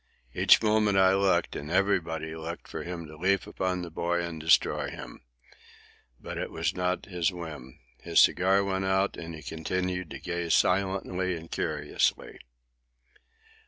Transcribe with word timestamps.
Each 0.33 0.63
moment 0.63 0.97
I 0.97 1.13
looked, 1.13 1.55
and 1.55 1.69
everybody 1.69 2.35
looked, 2.35 2.67
for 2.67 2.81
him 2.81 3.05
to 3.05 3.15
leap 3.17 3.45
upon 3.45 3.83
the 3.83 3.91
boy 3.91 4.19
and 4.23 4.41
destroy 4.41 4.89
him. 4.89 5.21
But 6.19 6.39
it 6.39 6.49
was 6.49 6.73
not 6.73 7.05
his 7.05 7.31
whim. 7.31 7.77
His 7.99 8.19
cigar 8.19 8.63
went 8.63 8.85
out, 8.85 9.15
and 9.15 9.35
he 9.35 9.43
continued 9.43 10.09
to 10.09 10.19
gaze 10.19 10.55
silently 10.55 11.35
and 11.35 11.51
curiously. 11.51 12.39